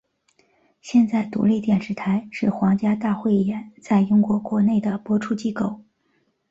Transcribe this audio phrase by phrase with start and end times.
[0.81, 5.79] 现在独立电视台是皇家大汇演在英国国内的播出机构。